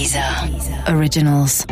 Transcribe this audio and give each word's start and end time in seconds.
Dieser 0.00 0.48
Originals. 0.88 1.66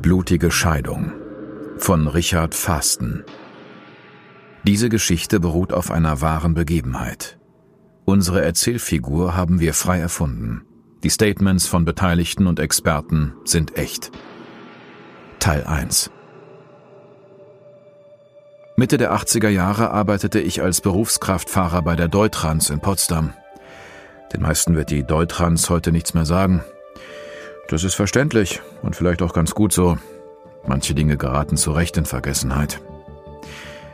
Blutige 0.00 0.52
Scheidung 0.52 1.10
von 1.78 2.06
Richard 2.06 2.54
Fasten. 2.54 3.24
Diese 4.62 4.88
Geschichte 4.88 5.40
beruht 5.40 5.72
auf 5.72 5.90
einer 5.90 6.20
wahren 6.20 6.54
Begebenheit. 6.54 7.40
Unsere 8.04 8.44
Erzählfigur 8.44 9.36
haben 9.36 9.58
wir 9.58 9.74
frei 9.74 9.98
erfunden. 9.98 10.62
Die 11.02 11.10
Statements 11.10 11.66
von 11.66 11.84
Beteiligten 11.84 12.46
und 12.46 12.60
Experten 12.60 13.32
sind 13.44 13.76
echt. 13.76 14.12
Teil 15.44 15.64
1 15.64 16.10
Mitte 18.76 18.96
der 18.96 19.12
80er 19.12 19.50
Jahre 19.50 19.90
arbeitete 19.90 20.40
ich 20.40 20.62
als 20.62 20.80
Berufskraftfahrer 20.80 21.82
bei 21.82 21.96
der 21.96 22.08
Deutrans 22.08 22.70
in 22.70 22.80
Potsdam. 22.80 23.34
Den 24.32 24.40
meisten 24.40 24.74
wird 24.74 24.88
die 24.88 25.04
Deutrans 25.04 25.68
heute 25.68 25.92
nichts 25.92 26.14
mehr 26.14 26.24
sagen. 26.24 26.64
Das 27.68 27.84
ist 27.84 27.94
verständlich 27.94 28.62
und 28.80 28.96
vielleicht 28.96 29.20
auch 29.20 29.34
ganz 29.34 29.54
gut 29.54 29.74
so. 29.74 29.98
Manche 30.66 30.94
Dinge 30.94 31.18
geraten 31.18 31.58
zu 31.58 31.72
Recht 31.72 31.98
in 31.98 32.06
Vergessenheit. 32.06 32.80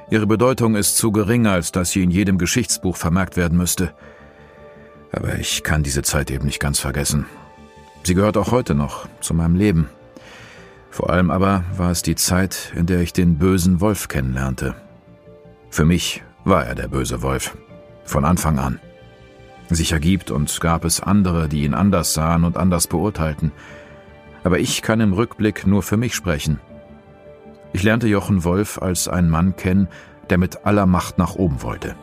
Ihre 0.09 0.29
Bedeutung 0.29 0.77
ist 0.77 0.99
zu 0.99 1.11
gering, 1.11 1.49
als 1.49 1.73
dass 1.73 1.91
sie 1.91 2.05
in 2.05 2.13
jedem 2.13 2.39
Geschichtsbuch 2.39 2.97
vermerkt 2.97 3.37
werden 3.37 3.59
müsste. 3.59 3.93
Aber 5.11 5.35
ich 5.35 5.65
kann 5.65 5.83
diese 5.83 6.03
Zeit 6.03 6.31
eben 6.31 6.47
nicht 6.47 6.61
ganz 6.61 6.79
vergessen. 6.79 7.27
Sie 8.05 8.15
gehört 8.15 8.37
auch 8.37 8.53
heute 8.53 8.77
noch 8.77 9.09
zu 9.21 9.35
meinem 9.35 9.57
Leben. 9.57 9.91
Vor 10.91 11.11
allem 11.11 11.31
aber 11.31 11.65
war 11.77 11.91
es 11.91 12.03
die 12.03 12.17
Zeit, 12.17 12.73
in 12.75 12.87
der 12.87 13.01
ich 13.01 13.13
den 13.13 13.39
bösen 13.39 13.81
Wolf 13.81 14.09
kennenlernte. 14.09 14.75
Für 15.71 15.85
mich 15.85 16.23
war 16.45 16.67
er 16.67 16.75
der 16.75 16.89
böse 16.89 17.23
Wolf. 17.23 17.57
Von 18.05 18.25
Anfang 18.25 18.59
an. 18.59 18.81
Sicher 19.69 20.01
gibt 20.01 20.33
und 20.33 20.61
gab 20.61 20.85
es 20.85 21.01
andere, 21.01 21.49
die 21.49 21.63
ihn 21.63 21.75
anders 21.75 22.13
sahen 22.13 22.43
und 22.43 22.57
anders 22.57 22.89
beurteilten. 22.89 23.53
Aber 24.43 24.59
ich 24.59 24.83
kann 24.83 25.01
im 25.01 25.13
Rückblick 25.13 25.65
nur 25.67 25.83
für 25.85 25.97
mich 25.97 26.15
sprechen. 26.15 26.59
Ich 27.73 27.85
lernte 27.85 28.09
Jochen 28.09 28.43
Wolf 28.43 28.83
als 28.83 29.07
einen 29.07 29.31
Mann 29.31 29.55
kennen, 29.55 29.87
der 30.29 30.39
mit 30.39 30.67
aller 30.67 30.87
Macht 30.87 31.19
nach 31.19 31.37
oben 31.37 31.63
wollte. 31.63 31.95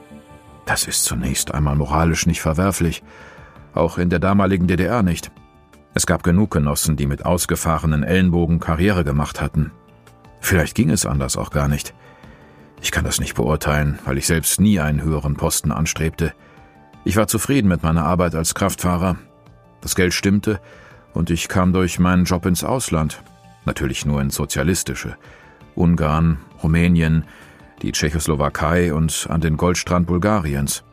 Das 0.65 0.87
ist 0.87 1.03
zunächst 1.03 1.53
einmal 1.53 1.75
moralisch 1.75 2.25
nicht 2.25 2.41
verwerflich, 2.41 3.03
auch 3.73 3.97
in 3.97 4.09
der 4.09 4.19
damaligen 4.19 4.67
DDR 4.67 5.03
nicht. 5.03 5.31
Es 5.97 6.05
gab 6.05 6.21
genug 6.21 6.51
Genossen, 6.51 6.95
die 6.95 7.07
mit 7.07 7.25
ausgefahrenen 7.25 8.03
Ellenbogen 8.03 8.59
Karriere 8.59 9.03
gemacht 9.03 9.41
hatten. 9.41 9.71
Vielleicht 10.39 10.75
ging 10.75 10.91
es 10.91 11.07
anders 11.07 11.37
auch 11.37 11.49
gar 11.49 11.67
nicht. 11.67 11.95
Ich 12.83 12.91
kann 12.91 13.03
das 13.03 13.19
nicht 13.19 13.33
beurteilen, 13.33 13.97
weil 14.05 14.19
ich 14.19 14.27
selbst 14.27 14.61
nie 14.61 14.79
einen 14.79 15.01
höheren 15.01 15.37
Posten 15.37 15.71
anstrebte. 15.71 16.35
Ich 17.03 17.17
war 17.17 17.25
zufrieden 17.25 17.67
mit 17.67 17.81
meiner 17.81 18.05
Arbeit 18.05 18.35
als 18.35 18.53
Kraftfahrer. 18.53 19.15
Das 19.81 19.95
Geld 19.95 20.13
stimmte 20.13 20.61
und 21.15 21.31
ich 21.31 21.47
kam 21.47 21.73
durch 21.73 21.97
meinen 21.97 22.25
Job 22.25 22.45
ins 22.45 22.63
Ausland. 22.63 23.23
Natürlich 23.65 24.05
nur 24.05 24.21
ins 24.21 24.35
sozialistische. 24.35 25.17
Ungarn, 25.73 26.37
Rumänien, 26.61 27.25
die 27.81 27.91
Tschechoslowakei 27.91 28.93
und 28.93 29.25
an 29.31 29.41
den 29.41 29.57
Goldstrand 29.57 30.05
Bulgariens. 30.05 30.83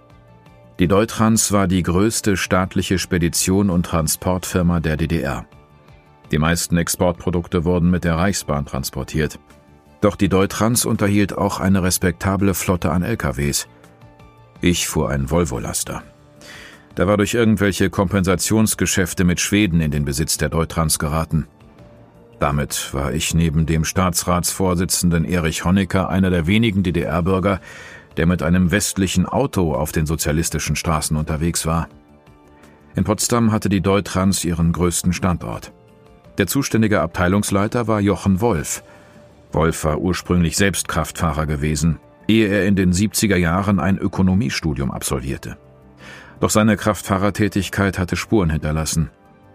Die 0.80 0.88
Deutrans 0.88 1.52
war 1.52 1.68
die 1.68 1.84
größte 1.84 2.36
staatliche 2.36 2.98
Spedition 2.98 3.70
und 3.70 3.86
Transportfirma 3.86 4.80
der 4.80 4.96
DDR. 4.96 5.46
Die 6.32 6.38
meisten 6.38 6.76
Exportprodukte 6.76 7.64
wurden 7.64 7.90
mit 7.90 8.02
der 8.02 8.16
Reichsbahn 8.16 8.66
transportiert. 8.66 9.38
Doch 10.00 10.16
die 10.16 10.28
Deutrans 10.28 10.84
unterhielt 10.84 11.38
auch 11.38 11.60
eine 11.60 11.84
respektable 11.84 12.54
Flotte 12.54 12.90
an 12.90 13.04
LKWs. 13.04 13.68
Ich 14.60 14.88
fuhr 14.88 15.10
einen 15.10 15.30
Volvo-Laster. 15.30 16.02
Da 16.96 17.06
war 17.06 17.18
durch 17.18 17.34
irgendwelche 17.34 17.88
Kompensationsgeschäfte 17.88 19.22
mit 19.22 19.38
Schweden 19.38 19.80
in 19.80 19.92
den 19.92 20.04
Besitz 20.04 20.38
der 20.38 20.48
Deutrans 20.48 20.98
geraten. 20.98 21.46
Damit 22.40 22.92
war 22.92 23.12
ich 23.12 23.32
neben 23.32 23.64
dem 23.64 23.84
Staatsratsvorsitzenden 23.84 25.24
Erich 25.24 25.64
Honecker 25.64 26.08
einer 26.08 26.30
der 26.30 26.48
wenigen 26.48 26.82
DDR-Bürger, 26.82 27.60
der 28.16 28.26
mit 28.26 28.42
einem 28.42 28.70
westlichen 28.70 29.26
Auto 29.26 29.74
auf 29.74 29.92
den 29.92 30.06
sozialistischen 30.06 30.76
Straßen 30.76 31.16
unterwegs 31.16 31.66
war. 31.66 31.88
In 32.94 33.04
Potsdam 33.04 33.52
hatte 33.52 33.68
die 33.68 33.80
Deutrans 33.80 34.44
ihren 34.44 34.72
größten 34.72 35.12
Standort. 35.12 35.72
Der 36.38 36.46
zuständige 36.46 37.00
Abteilungsleiter 37.00 37.86
war 37.86 38.00
Jochen 38.00 38.40
Wolf. 38.40 38.82
Wolf 39.52 39.84
war 39.84 39.98
ursprünglich 39.98 40.56
selbst 40.56 40.88
Kraftfahrer 40.88 41.46
gewesen, 41.46 41.98
ehe 42.26 42.48
er 42.48 42.66
in 42.66 42.76
den 42.76 42.92
70er 42.92 43.36
Jahren 43.36 43.78
ein 43.78 43.98
Ökonomiestudium 43.98 44.90
absolvierte. 44.90 45.56
Doch 46.40 46.50
seine 46.50 46.76
Kraftfahrertätigkeit 46.76 47.98
hatte 47.98 48.16
Spuren 48.16 48.50
hinterlassen. 48.50 49.10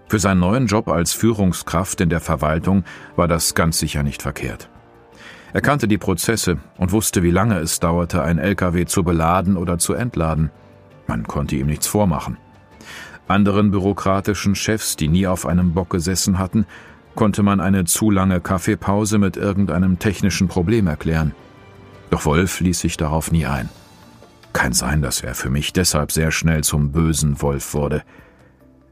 Für 0.07 0.19
seinen 0.19 0.39
neuen 0.39 0.67
Job 0.67 0.87
als 0.87 1.13
Führungskraft 1.13 2.01
in 2.01 2.09
der 2.09 2.19
Verwaltung 2.19 2.83
war 3.15 3.27
das 3.27 3.53
ganz 3.53 3.77
sicher 3.77 4.03
nicht 4.03 4.21
verkehrt. 4.21 4.69
Er 5.51 5.61
kannte 5.61 5.87
die 5.87 5.97
Prozesse 5.97 6.57
und 6.77 6.91
wusste, 6.91 7.23
wie 7.23 7.31
lange 7.31 7.57
es 7.59 7.79
dauerte, 7.79 8.21
ein 8.23 8.37
LKW 8.37 8.85
zu 8.85 9.03
beladen 9.03 9.57
oder 9.57 9.79
zu 9.79 9.93
entladen. 9.93 10.51
Man 11.07 11.23
konnte 11.27 11.55
ihm 11.55 11.67
nichts 11.67 11.87
vormachen. 11.87 12.37
Anderen 13.27 13.71
bürokratischen 13.71 14.55
Chefs, 14.55 14.95
die 14.95 15.07
nie 15.07 15.27
auf 15.27 15.45
einem 15.45 15.73
Bock 15.73 15.89
gesessen 15.89 16.39
hatten, 16.39 16.65
konnte 17.15 17.43
man 17.43 17.59
eine 17.59 17.85
zu 17.85 18.11
lange 18.11 18.41
Kaffeepause 18.41 19.17
mit 19.17 19.38
irgendeinem 19.38 19.99
technischen 19.99 20.47
Problem 20.47 20.88
erklären. 20.88 21.33
Doch 22.09 22.25
Wolf 22.25 22.59
ließ 22.59 22.79
sich 22.79 22.97
darauf 22.97 23.31
nie 23.31 23.45
ein. 23.45 23.69
Kann 24.53 24.73
sein, 24.73 25.01
dass 25.01 25.21
er 25.21 25.35
für 25.35 25.49
mich 25.49 25.73
deshalb 25.73 26.11
sehr 26.11 26.31
schnell 26.31 26.63
zum 26.63 26.91
bösen 26.91 27.41
Wolf 27.41 27.73
wurde. 27.73 28.03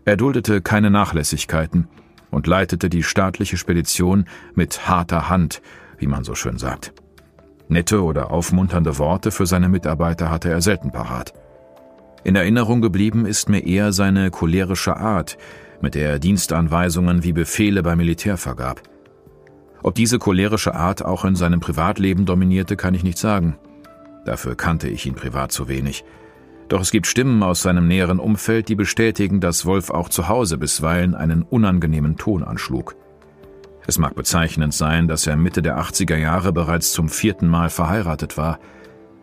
Er 0.06 0.18
duldete 0.18 0.62
keine 0.62 0.90
Nachlässigkeiten 0.90 1.88
und 2.30 2.48
leitete 2.48 2.90
die 2.90 3.04
staatliche 3.04 3.58
Spedition 3.58 4.26
mit 4.56 4.88
harter 4.88 5.30
Hand, 5.30 5.62
wie 5.98 6.08
man 6.08 6.24
so 6.24 6.36
schön 6.36 6.58
sagt. 6.58 6.94
Nette 7.70 8.04
oder 8.04 8.32
aufmunternde 8.32 8.98
Worte 8.98 9.32
für 9.32 9.46
seine 9.46 9.70
Mitarbeiter 9.70 10.32
hatte 10.32 10.50
er 10.50 10.62
selten 10.62 10.92
parat. 10.92 11.34
In 12.24 12.36
Erinnerung 12.36 12.82
geblieben 12.82 13.26
ist 13.26 13.50
mir 13.50 13.66
eher 13.66 13.92
seine 13.92 14.32
cholerische 14.32 14.98
Art, 14.98 15.38
mit 15.82 15.96
der 15.96 16.10
er 16.12 16.20
Dienstanweisungen 16.20 17.24
wie 17.24 17.34
Befehle 17.34 17.84
beim 17.84 17.98
Militär 17.98 18.38
vergab. 18.38 18.82
Ob 19.84 19.96
diese 19.96 20.20
cholerische 20.20 20.76
Art 20.76 21.06
auch 21.06 21.24
in 21.24 21.36
seinem 21.36 21.60
Privatleben 21.60 22.26
dominierte, 22.26 22.76
kann 22.76 22.94
ich 22.94 23.04
nicht 23.04 23.18
sagen. 23.18 23.58
Dafür 24.26 24.56
kannte 24.56 24.90
ich 24.90 25.06
ihn 25.06 25.16
privat 25.16 25.52
zu 25.52 25.68
wenig. 25.68 26.04
Doch 26.68 26.82
es 26.82 26.92
gibt 26.92 27.08
Stimmen 27.08 27.44
aus 27.44 27.62
seinem 27.62 27.88
näheren 27.88 28.20
Umfeld, 28.20 28.68
die 28.68 28.76
bestätigen, 28.76 29.40
dass 29.40 29.66
Wolf 29.66 29.90
auch 29.90 30.10
zu 30.10 30.28
Hause 30.28 30.58
bisweilen 30.58 31.16
einen 31.16 31.44
unangenehmen 31.44 32.18
Ton 32.18 32.44
anschlug. 32.44 32.96
Es 33.88 33.98
mag 33.98 34.16
bezeichnend 34.16 34.74
sein, 34.74 35.08
dass 35.08 35.26
er 35.28 35.38
Mitte 35.38 35.62
der 35.62 35.80
80er 35.80 36.18
Jahre 36.18 36.52
bereits 36.52 36.92
zum 36.92 37.08
vierten 37.08 37.48
Mal 37.48 37.70
verheiratet 37.70 38.38
war. 38.38 38.60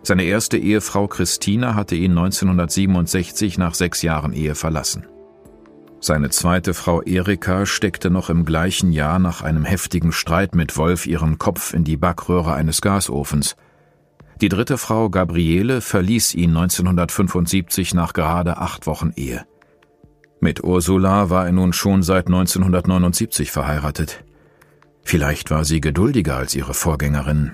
Seine 0.02 0.24
erste 0.24 0.56
Ehefrau 0.56 1.06
Christina 1.06 1.74
hatte 1.74 1.96
ihn 1.96 2.12
1967 2.12 3.58
nach 3.58 3.74
sechs 3.74 4.00
Jahren 4.00 4.32
Ehe 4.32 4.54
verlassen. 4.54 5.06
Seine 6.00 6.30
zweite 6.30 6.72
Frau 6.72 7.02
Erika 7.02 7.66
steckte 7.66 8.10
noch 8.10 8.30
im 8.30 8.46
gleichen 8.46 8.92
Jahr 8.92 9.18
nach 9.18 9.42
einem 9.42 9.64
heftigen 9.64 10.12
Streit 10.12 10.54
mit 10.54 10.76
Wolf 10.78 11.06
ihren 11.06 11.38
Kopf 11.38 11.74
in 11.74 11.84
die 11.84 11.96
Backröhre 11.98 12.54
eines 12.54 12.80
Gasofens. 12.80 13.56
Die 14.40 14.48
dritte 14.48 14.78
Frau, 14.78 15.10
Gabriele, 15.10 15.82
verließ 15.82 16.34
ihn 16.34 16.56
1975 16.56 17.94
nach 17.94 18.14
gerade 18.14 18.56
acht 18.56 18.86
Wochen 18.86 19.12
Ehe. 19.14 19.46
Mit 20.40 20.64
Ursula 20.64 21.30
war 21.30 21.46
er 21.46 21.52
nun 21.52 21.72
schon 21.72 22.02
seit 22.02 22.26
1979 22.26 23.50
verheiratet. 23.50 24.24
Vielleicht 25.04 25.50
war 25.50 25.64
sie 25.64 25.80
geduldiger 25.80 26.36
als 26.36 26.54
ihre 26.54 26.74
Vorgängerin. 26.74 27.52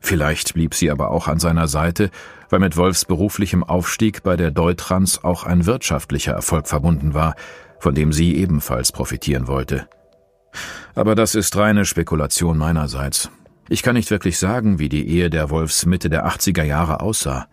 Vielleicht 0.00 0.54
blieb 0.54 0.74
sie 0.74 0.90
aber 0.90 1.10
auch 1.10 1.28
an 1.28 1.38
seiner 1.38 1.68
Seite, 1.68 2.10
weil 2.48 2.58
mit 2.58 2.76
Wolfs 2.76 3.04
beruflichem 3.04 3.62
Aufstieg 3.62 4.22
bei 4.22 4.36
der 4.36 4.50
Deutrans 4.50 5.22
auch 5.22 5.44
ein 5.44 5.66
wirtschaftlicher 5.66 6.32
Erfolg 6.32 6.66
verbunden 6.66 7.12
war, 7.12 7.34
von 7.78 7.94
dem 7.94 8.12
sie 8.12 8.34
ebenfalls 8.36 8.92
profitieren 8.92 9.46
wollte. 9.46 9.88
Aber 10.94 11.14
das 11.14 11.34
ist 11.34 11.56
reine 11.56 11.84
Spekulation 11.84 12.58
meinerseits. 12.58 13.30
Ich 13.68 13.82
kann 13.82 13.94
nicht 13.94 14.10
wirklich 14.10 14.38
sagen, 14.38 14.78
wie 14.78 14.88
die 14.88 15.06
Ehe 15.06 15.30
der 15.30 15.50
Wolfs 15.50 15.86
Mitte 15.86 16.10
der 16.10 16.26
80er 16.26 16.64
Jahre 16.64 17.00
aussah. 17.00 17.46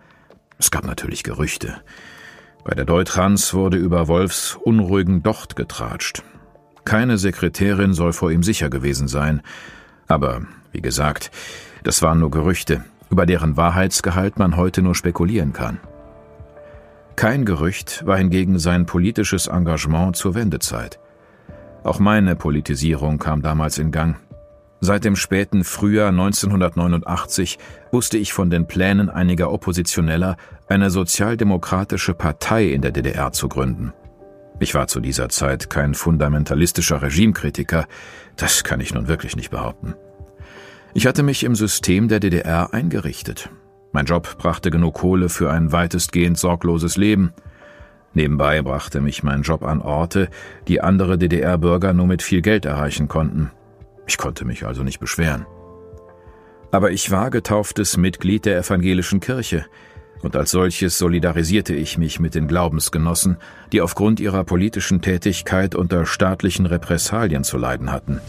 Es 0.57 0.71
gab 0.71 0.85
natürlich 0.85 1.23
Gerüchte. 1.23 1.75
Bei 2.63 2.73
der 2.73 2.85
Deutrans 2.85 3.53
wurde 3.53 3.77
über 3.77 4.07
Wolfs 4.07 4.55
unruhigen 4.55 5.21
Docht 5.21 5.55
getratscht. 5.55 6.23
Keine 6.87 7.17
Sekretärin 7.17 7.93
soll 7.93 8.13
vor 8.13 8.31
ihm 8.31 8.43
sicher 8.43 8.69
gewesen 8.69 9.09
sein. 9.09 9.41
Aber, 10.07 10.43
wie 10.71 10.79
gesagt, 10.79 11.31
das 11.83 12.01
waren 12.01 12.21
nur 12.21 12.31
Gerüchte, 12.31 12.81
über 13.09 13.25
deren 13.25 13.57
Wahrheitsgehalt 13.57 14.39
man 14.39 14.55
heute 14.55 14.81
nur 14.81 14.95
spekulieren 14.95 15.51
kann. 15.51 15.81
Kein 17.17 17.43
Gerücht 17.43 18.05
war 18.05 18.17
hingegen 18.17 18.57
sein 18.57 18.85
politisches 18.85 19.47
Engagement 19.47 20.15
zur 20.15 20.33
Wendezeit. 20.33 20.97
Auch 21.83 21.99
meine 21.99 22.37
Politisierung 22.37 23.17
kam 23.17 23.41
damals 23.41 23.79
in 23.79 23.91
Gang. 23.91 24.15
Seit 24.79 25.03
dem 25.03 25.17
späten 25.17 25.65
Frühjahr 25.65 26.11
1989 26.11 27.59
wusste 27.91 28.17
ich 28.17 28.31
von 28.31 28.49
den 28.49 28.65
Plänen 28.65 29.09
einiger 29.09 29.51
Oppositioneller, 29.51 30.37
eine 30.69 30.89
sozialdemokratische 30.89 32.13
Partei 32.13 32.67
in 32.67 32.81
der 32.81 32.91
DDR 32.91 33.33
zu 33.33 33.49
gründen. 33.49 33.91
Ich 34.59 34.73
war 34.73 34.87
zu 34.87 34.99
dieser 34.99 35.29
Zeit 35.29 35.69
kein 35.69 35.93
fundamentalistischer 35.93 37.01
Regimekritiker, 37.01 37.87
das 38.35 38.63
kann 38.63 38.79
ich 38.79 38.93
nun 38.93 39.07
wirklich 39.07 39.35
nicht 39.35 39.51
behaupten. 39.51 39.93
Ich 40.93 41.05
hatte 41.05 41.21
mich 41.21 41.43
im 41.43 41.53
System 41.53 42.07
der 42.07 42.19
DDR 42.19 42.73
eingerichtet. 42.73 43.49
Mein 43.91 44.05
Job 44.05 44.37
brachte 44.39 44.71
genug 44.71 44.95
Kohle 44.95 45.29
für 45.29 45.51
ein 45.51 45.71
weitestgehend 45.71 46.37
sorgloses 46.37 46.97
Leben. 46.97 47.33
Nebenbei 48.13 48.63
brachte 48.63 48.99
mich 48.99 49.21
mein 49.21 49.43
Job 49.43 49.63
an 49.63 49.81
Orte, 49.81 50.29
die 50.67 50.81
andere 50.81 51.19
DDR-Bürger 51.19 51.93
nur 51.93 52.07
mit 52.07 52.23
viel 52.23 52.41
Geld 52.41 52.65
erreichen 52.65 53.07
konnten. 53.07 53.51
Ich 54.07 54.17
konnte 54.17 54.43
mich 54.43 54.65
also 54.65 54.81
nicht 54.81 54.99
beschweren. 54.99 55.45
Aber 56.71 56.91
ich 56.91 57.11
war 57.11 57.29
getauftes 57.29 57.95
Mitglied 57.95 58.45
der 58.45 58.57
evangelischen 58.57 59.19
Kirche, 59.19 59.65
und 60.21 60.35
als 60.35 60.51
solches 60.51 60.97
solidarisierte 60.97 61.73
ich 61.73 61.97
mich 61.97 62.19
mit 62.19 62.35
den 62.35 62.47
Glaubensgenossen, 62.47 63.37
die 63.71 63.81
aufgrund 63.81 64.19
ihrer 64.19 64.43
politischen 64.43 65.01
Tätigkeit 65.01 65.75
unter 65.75 66.05
staatlichen 66.05 66.65
Repressalien 66.65 67.43
zu 67.43 67.57
leiden 67.57 67.91
hatten. 67.91 68.19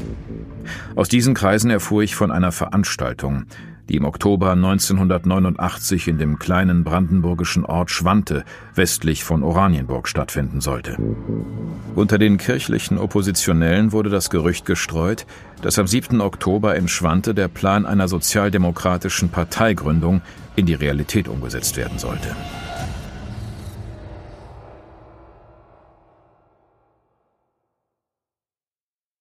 Aus 0.94 1.08
diesen 1.08 1.34
Kreisen 1.34 1.70
erfuhr 1.70 2.02
ich 2.02 2.14
von 2.14 2.30
einer 2.30 2.52
Veranstaltung, 2.52 3.44
die 3.88 3.96
im 3.96 4.04
Oktober 4.04 4.52
1989 4.52 6.08
in 6.08 6.18
dem 6.18 6.38
kleinen 6.38 6.84
brandenburgischen 6.84 7.64
Ort 7.64 7.90
Schwante 7.90 8.44
westlich 8.74 9.24
von 9.24 9.42
Oranienburg 9.42 10.08
stattfinden 10.08 10.60
sollte. 10.60 10.96
Unter 11.94 12.18
den 12.18 12.36
kirchlichen 12.38 12.98
Oppositionellen 12.98 13.92
wurde 13.92 14.10
das 14.10 14.30
Gerücht 14.30 14.66
gestreut, 14.66 15.26
dass 15.62 15.78
am 15.78 15.86
7. 15.86 16.20
Oktober 16.20 16.76
in 16.76 16.88
Schwante 16.88 17.34
der 17.34 17.48
Plan 17.48 17.86
einer 17.86 18.08
sozialdemokratischen 18.08 19.30
Parteigründung 19.30 20.22
in 20.56 20.66
die 20.66 20.74
Realität 20.74 21.28
umgesetzt 21.28 21.76
werden 21.76 21.98
sollte. 21.98 22.28